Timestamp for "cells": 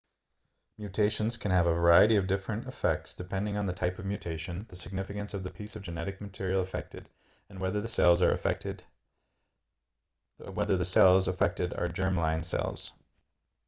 7.87-8.19, 12.41-12.93